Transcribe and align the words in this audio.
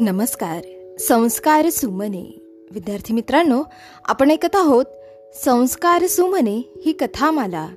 नमस्कार. 0.00 0.64
संस्कार 0.98 1.70
सुमने. 1.70 2.40
विद्यार्थी 2.72 3.14
मित्रांनो 3.14 3.62
आपण 4.04 4.30
ऐकत 4.30 4.56
आहोत 4.56 4.84
संस्कार 5.44 6.06
सुमने 6.06 6.72
ही 6.86 6.92
कथामाला. 6.92 7.68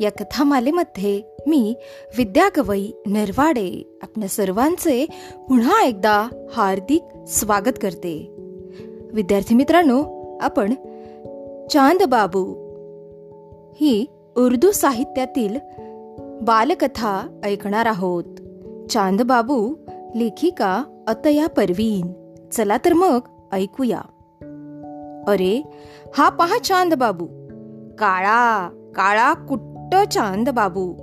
या 0.00 0.10
कथामालेमध्ये 0.10 1.36
मी 1.46 1.74
विद्या 2.18 2.48
गवई 2.56 2.90
नरवाडे 3.06 3.98
आपल्या 4.02 4.28
सर्वांचे 4.28 5.06
पुन्हा 5.34 5.82
एकदा 5.82 6.28
हार्दिक 6.52 7.02
स्वागत 7.28 7.78
करते. 7.82 8.36
विद्यार्थी 9.12 9.54
मित्रांनो 9.54 10.04
आपण 10.40 10.74
चांद 11.70 12.02
बाबू 12.02 12.44
ही 13.80 14.06
उर्दू 14.36 14.70
साहित्यातील 14.70 15.56
बालकथा 16.42 17.40
ऐकणार 17.44 17.86
आहोत. 17.86 18.24
चांद 18.90 19.22
बाबू 19.22 19.74
लेखिका 20.16 20.82
अतया 21.08 21.46
परवीन. 21.46 22.12
चला 22.52 22.76
तर 22.84 22.92
मग 22.92 23.18
ऐकूया. 23.52 24.00
अरे 25.28 25.62
हा 26.18 26.28
पहा 26.28 26.58
चांद 26.58 26.94
बाबू. 26.94 27.26
काळा 27.98 28.68
काळा 28.96 29.32
कुट्ट 29.34 30.08
चांद 30.08 30.48
बाबू. 30.48 30.94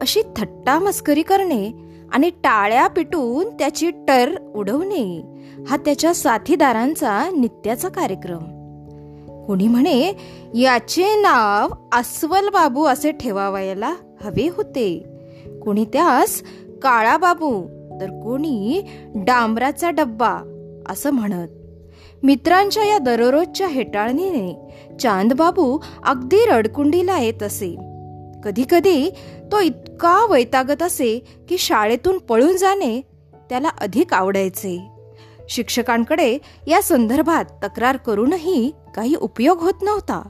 अशी 0.00 0.22
थट्टा 0.36 0.78
मस्करी 0.78 1.22
करणे 1.22 1.72
आणि 2.12 2.30
टाळ्या 2.30 2.88
पिटून 2.88 3.48
त्याची 3.48 3.90
टर 3.90 4.30
उडवणे 4.54 5.22
हा 5.68 5.76
त्याच्या 5.76 6.14
साथीदारांचा 6.14 7.30
नित्याचा 7.36 7.88
कार्यक्रम. 7.88 8.58
कोणी 9.46 9.68
म्हणे 9.68 10.12
याचे 10.54 11.16
नाव 11.16 11.68
अस्वल 11.92 12.48
बाबू 12.48 12.84
असे 12.84 13.12
ठेवावयाला 13.12 13.94
हवे 14.24 14.48
होते. 14.56 15.04
कोणी 15.64 15.84
त्यास 15.84 16.42
काळा 16.82 17.16
बाबू 17.16 17.77
तर 18.00 18.06
कोणी 18.06 18.82
डांबराचा 19.14 19.90
डब्बा 19.90 20.38
असं 20.88 21.10
म्हणत. 21.10 21.48
मित्रांच्या 22.22 22.84
या 22.84 22.98
दररोजच्या 22.98 23.68
हेटाळणीने 23.68 24.74
चांदबाबू 25.00 25.78
अगदी 26.04 26.44
रडकुंडीला 26.46 27.18
येत 27.18 27.42
असे. 27.42 27.76
कधी 28.44 28.64
कधी 28.70 29.10
तो 29.52 29.60
इतका 29.60 30.26
वैतागत 30.30 30.82
असे 30.82 31.24
की 31.48 31.58
शाळेतून 31.58 32.18
पळून 32.18 32.56
जाणे 32.56 33.00
त्याला 33.50 33.68
अधिक 33.68 34.14
आवडायचे. 34.14 34.90
शिक्षकांकडे 35.48 36.38
या 36.66 36.82
संदर्भात 36.82 37.44
तक्रार 37.64 37.96
करूनही 37.96 38.72
काही 38.94 39.14
उपयोग 39.14 39.58
होत 39.58 39.82
नव्हता. 39.82 40.28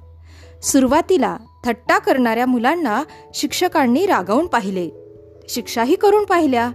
सुरुवातीला 0.63 1.37
थट्टा 1.65 1.99
करणाऱ्या 1.99 2.47
मुलांना 2.47 3.03
शिक्षकांनी 3.35 4.07
रागावून 4.07 4.47
पाहिले. 4.47 4.89
शिक्षाही 5.49 5.95
करून 5.95 6.25
पाहिल्या. 6.25 6.71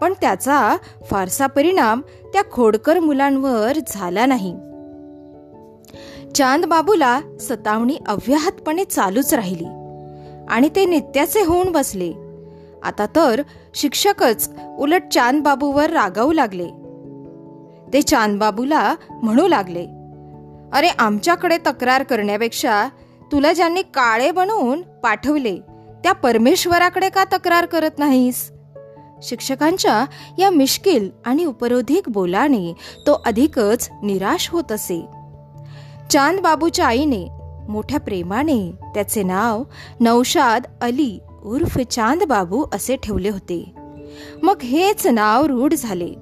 पण 0.00 0.12
त्याचा 0.20 0.76
फारसा 1.10 1.46
परिणाम 1.46 2.00
त्या 2.32 2.42
खोडकर 2.52 3.00
मुलांवर 3.00 3.78
झाला 3.88 4.26
नाही. 4.26 4.52
चांद 6.34 6.64
बाबूला 6.64 7.20
सतावणी 7.40 7.98
अव्याहतपणे 8.08 8.84
चालूच 8.84 9.34
राहिली 9.34 9.66
आणि 10.48 10.68
ते 10.76 10.84
नित्याचे 10.84 11.40
होऊन 11.40 11.72
बसले. 11.72 12.12
आता 12.82 13.06
तर 13.16 13.42
शिक्षकच 13.74 14.50
उलट 14.78 15.02
चांद 15.12 15.42
बाबूवर 15.42 15.90
रागावू 15.90 16.32
लागले. 16.32 16.68
ते 17.92 18.02
चांदबाबूला 18.02 18.94
म्हणू 19.22 19.48
लागले 19.48 19.84
अरे 20.72 20.88
आमच्याकडे 20.88 21.58
तक्रार 21.58 22.02
करण्यापेक्षा 22.02 22.88
तुला 23.32 23.52
ज्यांनी 23.52 23.82
काळे 23.82 24.30
बनवून 24.30 24.82
पाठवले 24.82 25.56
त्या 26.02 26.12
परमेश्वराकडे 26.12 27.08
का 27.08 27.24
तक्रार 27.24 27.66
करत 27.66 27.98
नाहीस? 27.98 28.52
शिक्षकांच्या 29.26 30.04
या 30.38 30.50
मिश्किल 30.50 31.10
आणि 31.26 31.44
उपरोधिक 31.44 32.08
बोलाने 32.08 32.72
तो 33.06 33.22
अधिकच 33.26 33.90
निराश 34.02 34.48
होत 34.50 34.72
असे. 34.72 35.06
चांद 36.10 36.40
बाबूच्या 36.40 36.86
आईने 36.86 37.28
मोठ्या 37.68 38.00
प्रेमाने 38.00 38.70
त्याचे 38.94 39.22
नाव 39.22 39.62
नौशाद 40.00 40.66
अली 40.80 41.18
उर्फ 41.44 41.78
चांद 41.80 42.22
बाबू 42.22 42.64
असे 42.72 42.96
ठेवले 42.96 43.28
होते. 43.28 43.74
मग 44.42 44.62
हेच 44.62 45.06
नाव 45.06 45.46
रूढ 45.46 45.74
झाले. 45.74 46.14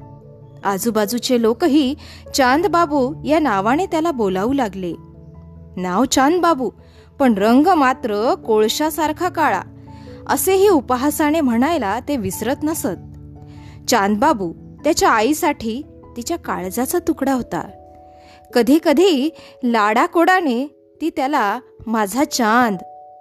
आजूबाजूचे 0.65 1.43
लोकही 1.43 1.95
चांद 2.35 2.67
बाबू 2.67 3.15
या 3.25 3.39
नावाने 3.39 3.87
त्याला 3.87 4.11
बोलावू 4.11 4.53
लागले. 4.53 4.93
नाव 5.77 6.05
चांद 6.05 6.43
बाबू 6.43 6.71
पण 7.19 7.35
रंग 7.35 7.67
मात्र 7.67 8.35
कोळशासारखा 8.35 9.29
काळा. 9.29 9.63
असेही 10.29 10.69
उपहासाने 10.69 11.41
म्हणायला 11.41 12.01
ते 12.01 12.17
विसरत 12.17 12.57
नसत. 12.63 13.01
चांदबाबू 13.89 14.53
त्याच्या 14.85 15.09
आईसाठी 15.09 15.83
तिच्या 16.17 16.39
काळजाचा 16.39 16.99
तुकडा 16.99 17.33
होता. 17.33 17.69
कधी 18.55 18.79
कधी 18.85 19.31
लाडाकोडाने 19.65 20.67
ती 21.01 21.11
त्याला 21.11 21.61
माझा 21.87 22.25
चांद 22.25 22.79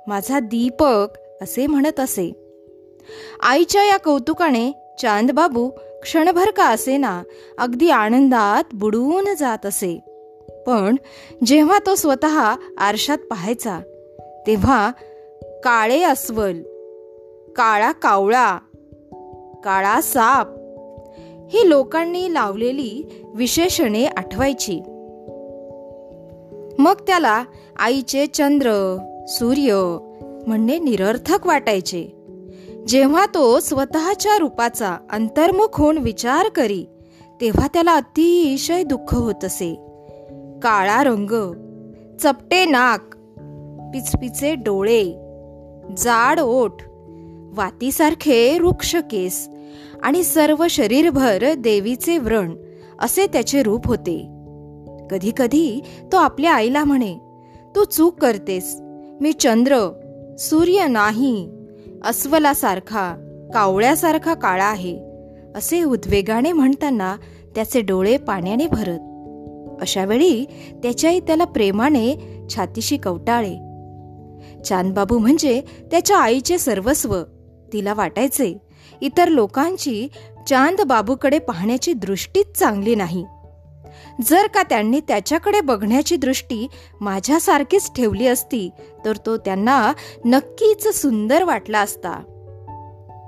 माझा 0.08 0.40
दीपक 0.40 1.08
असे 1.42 1.68
म्हणत 1.68 2.00
असे. 2.00 2.56
आईच्या 3.44 3.84
या 3.84 3.98
कौतुकाने 3.98 4.96
चांदबाबू 5.00 5.70
क्षणभर 6.04 6.52
का 6.52 6.66
असेना 6.66 7.24
अगदी 7.58 7.90
आनंदात 7.90 8.64
बुडवून 8.74 9.26
जात 9.40 9.66
असे. 9.66 10.00
पण 10.68 10.96
जेव्हा 11.46 11.80
तो 11.86 11.96
स्वतः 11.96 12.56
आरशात 12.78 13.18
पाहायचा 13.18 13.80
तेव्हा 14.48 14.92
काळे 15.42 16.04
अस्वल 16.04 16.62
काळा 17.56 17.92
कावळा 17.92 18.58
काळा 19.64 20.02
साप 20.02 20.48
ही 21.54 21.70
लोकांनी 21.70 22.34
लावलेली 22.34 23.22
विशेषणे 23.36 24.06
आठवायची. 24.06 24.80
मग 26.80 26.94
त्याला 27.08 27.44
आईचे 27.80 28.26
चंद्र 28.26 28.98
सूर्य 29.28 29.98
म्हणणे 30.48 30.80
निरर्थक 30.80 31.48
वाटायचे. 31.48 32.08
जेव्हा 32.88 33.26
तो 33.26 33.60
स्वतःच्या 33.60 34.38
रूपाचा 34.38 34.98
अंतर्मुख 35.12 35.82
होऊन 35.82 35.98
विचार 35.98 36.50
करी 36.50 36.86
तेव्हा 37.42 37.68
त्याला 37.68 37.96
अतिशय 37.96 38.84
दुःख 38.84 39.16
होत 39.16 39.46
असे. 39.46 39.76
काळा 40.64 41.04
रंग 41.04 41.54
चपटे 42.20 42.66
नाक 42.66 43.16
पिचपिचे 43.94 44.56
डोळे 44.56 45.04
जाड 45.98 46.40
ओठ 46.40 46.72
वातीसारखे 47.56 48.60
वृक्ष 48.60 48.96
केस 48.96 49.50
आणि 50.04 50.24
सर्व 50.24 50.66
शरीरभर 50.70 51.54
देवीचे 51.58 52.18
व्रण 52.18 52.56
असे 53.00 53.26
त्याचे 53.26 53.64
रूप 53.64 53.88
होते. 53.88 54.30
कधी 55.12 55.32
कधी 55.38 55.82
तो 56.12 56.18
आपल्या 56.18 56.54
आईला 56.54 56.84
म्हणे 56.84 57.14
तू 57.76 57.84
चूक 57.84 58.20
करतेस. 58.20 58.76
मी 59.22 59.32
चंद्र 59.32 59.78
सूर्य 60.40 60.88
नाही 60.88 61.50
अस्वलासारखा 62.06 63.16
कावळ्यासारखा 63.54 64.34
काळा 64.34 64.66
आहे 64.66 65.00
असे 65.56 65.84
उद्वेगाने 65.84 66.52
म्हणताना 66.52 67.16
त्याचे 67.56 67.82
डोळे 67.82 68.18
पाण्याने 68.18 68.68
भरत. 68.68 69.00
अशा 69.82 70.06
वेळी 70.06 70.46
त्याच्याही 70.84 71.20
त्याला 71.20 71.46
प्रेमाने 71.46 72.16
छातीशी 72.56 72.98
कवटाळे. 72.98 73.56
चांदबाबू 74.62 75.18
म्हणजे 75.18 75.62
त्याच्या 75.92 76.18
आईचे 76.18 76.58
सर्वस्व. 76.58 77.24
तिला 77.74 77.94
वाटायचे. 77.94 78.58
इतर 79.02 79.28
लोकांची 79.28 80.08
चांद 80.48 80.82
बाबूकडे 80.82 81.40
पाहण्याची 81.40 81.94
दृष्टीच 81.94 82.60
चांगली 82.60 82.96
नाही. 82.96 83.26
जर 84.22 84.48
का 84.48 84.64
त्यांनी 84.64 85.00
त्याच्याकडे 85.00 85.62
बघण्याची 85.62 86.16
दृष्टी 86.16 86.68
माझ्यासारखीच 87.02 87.92
ठेवली 87.96 88.28
असती 88.28 88.70
तर 89.06 89.16
तो 89.26 89.38
त्यांना 89.38 89.94
नक्कीच 90.26 90.88
सुंदर 90.88 91.44
वाटला 91.44 91.80
असता. 91.80 92.20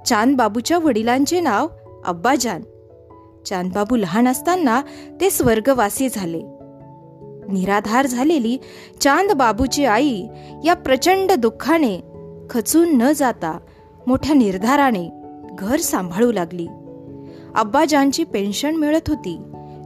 चांदबाबूच्या 0.06 0.78
वडिलांचे 0.78 1.40
नाव 1.40 1.68
अब्बाजान. 2.06 2.62
चांदबाबू 3.46 3.96
लहान 3.96 4.28
असताना 4.28 4.82
ते 5.22 5.30
स्वर्गवासी 5.30 6.08
झाले. 6.10 6.42
निराधार 7.52 8.06
झालेली 8.06 8.58
चांद 9.02 9.32
बाबूची 9.32 9.86
आई 9.86 10.24
या 10.66 10.74
प्रचंड 10.74 11.32
दुःखाने 11.32 12.02
खचून 12.50 12.98
न 12.98 13.12
जाता 13.12 13.58
मोठ्या 14.08 14.36
निर्धाराने 14.36 15.10
घर 15.52 15.80
सांभाळू 15.80 16.32
लागली. 16.32 16.68
अब्बाजांची 17.56 18.24
पेन्शन 18.24 18.76
मिळत 18.76 19.10
होती. 19.10 19.40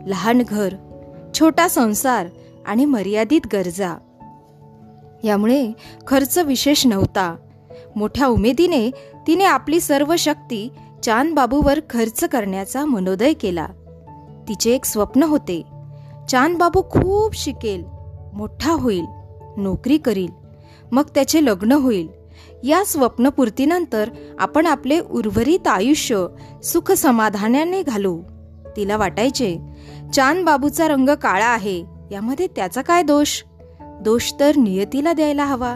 लहान 0.06 0.42
घर 0.50 0.74
छोटा 1.40 1.68
संसार 1.68 2.28
आणि 2.66 2.86
मर्यादित 2.86 3.42
गरजा. 3.54 3.98
यामुळे 5.24 5.72
खर्च 6.08 6.38
विशेष 6.38 6.88
नव्हता. 6.88 7.36
मोठ्या 7.96 8.28
उमेदीने 8.28 8.90
तिने 9.28 9.44
आपली 9.44 9.80
सर्व 9.80 10.16
शक्ती 10.16 10.70
चांदबाबूवर 11.04 11.80
खर्च 11.90 12.24
करण्याचा 12.24 12.86
मनोदय 12.86 13.34
केला. 13.34 13.68
तिचे 14.48 14.72
एक 14.72 14.86
स्वप्न 14.86 15.24
होते. 15.24 15.64
चांदबाबू 16.30 16.82
खूप 16.82 17.36
शिकेल 17.36 17.84
मोठा 18.34 18.72
होईल 18.72 19.06
नोकरी 19.58 19.98
करील 19.98 20.32
मग 20.92 21.04
त्याचे 21.16 21.46
लग्न 21.46 21.72
होईल. 21.72 22.19
या 22.64 22.86
स्वप्नपूर्तीनंतर 22.86 24.10
आपण 24.40 24.66
आपले 24.66 25.00
उर्वरित 25.00 25.68
आयुष्य 25.68 26.26
सुख 26.64 26.92
समाधानाने 26.92 27.84
घालू. 27.84 28.22
तिला 28.76 28.98
वाटायचे 28.98 29.60
चांद 30.14 30.46
बाबूचा 30.46 30.88
रंग 30.88 31.10
काळा 31.10 31.46
आहे 31.46 31.84
यामध्ये 32.12 32.48
त्याचा 32.48 32.82
काय 32.82 33.04
दोष? 33.04 33.44
दोष 33.82 34.34
तर 34.40 34.56
नियतीला 34.56 35.14
द्यायला 35.14 35.46
हवा. 35.46 35.76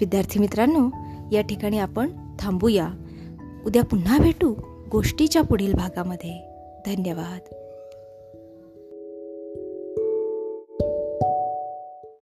विद्यार्थी 0.00 0.40
मित्रांनो 0.40 0.88
या 1.32 1.40
ठिकाणी 1.40 1.78
आपण 1.78 2.10
थांबूया. 2.38 2.88
उद्या 3.66 3.84
पुन्हा 3.84 4.18
भेटू 4.18 4.54
गोष्टीच्या 4.92 5.42
पुढील 5.42 5.74
भागामध्ये. 5.74 6.52
धन्यवाद. 6.86 7.54